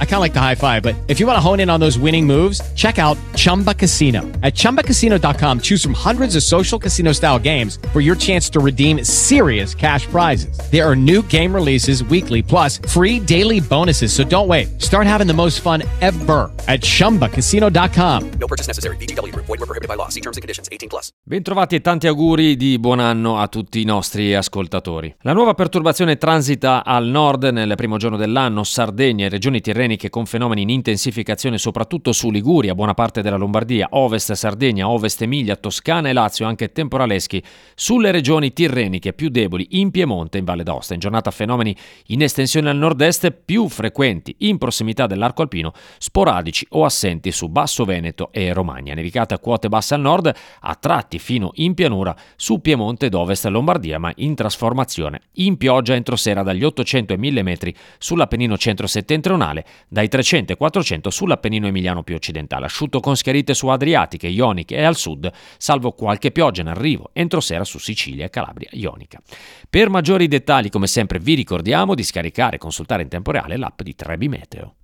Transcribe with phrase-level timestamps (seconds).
[0.00, 1.78] I kind of like the high five, but if you want to hone in on
[1.78, 4.22] those winning moves, check out Chumba Casino.
[4.42, 9.04] At chumbacasino.com, choose from hundreds of social casino style games for your chance to redeem
[9.04, 10.58] serious cash prizes.
[10.72, 14.12] There are new game releases weekly, plus free daily bonuses.
[14.12, 14.82] So don't wait.
[14.82, 18.30] Start having the most fun ever at chumbacasino.com.
[18.40, 18.96] No purchase necessary.
[18.96, 19.46] VGW Group.
[19.46, 20.08] Void were prohibited by law.
[20.08, 20.66] See terms and conditions.
[20.72, 21.10] 18 plus.
[21.22, 25.14] Bentrovati e tanti auguri di buon anno a tutti i nostri ascoltatori.
[25.20, 30.26] La nuova perturbazione transita al nord nel primo giorno dell'anno, Sardegna e regioni tirreniche con
[30.26, 36.08] fenomeni in intensificazione soprattutto su Liguria, buona parte della Lombardia, ovest Sardegna, ovest Emilia, Toscana
[36.08, 37.42] e Lazio, anche temporaleschi
[37.74, 40.94] sulle regioni tirreniche più deboli in Piemonte e in Valle d'Aosta.
[40.94, 41.74] In giornata fenomeni
[42.06, 47.84] in estensione al nord-est più frequenti in prossimità dell'arco alpino, sporadici o assenti su Basso
[47.84, 48.94] Veneto e Romagna.
[48.94, 53.46] Nevicate a quote basse al nord, a tratti fino in pianura su Piemonte ed ovest
[53.46, 55.20] Lombardia, ma in trasformazione.
[55.34, 61.10] In pioggia entro sera dagli 800 ai 1000 metri sull'Appennino centro-settentrionale, dai 300 ai 400
[61.10, 62.66] sull'Appennino emiliano più occidentale.
[62.66, 67.40] Asciutto con schiarite su Adriatiche, Ioniche e al sud, salvo qualche pioggia in arrivo entro
[67.40, 69.20] sera su Sicilia e Calabria Ionica.
[69.68, 73.82] Per maggiori dettagli, come sempre, vi ricordiamo di scaricare e consultare in tempo reale l'app
[73.82, 74.74] di Trebi Meteo.